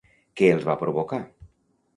[0.41, 1.21] Què els va provocar?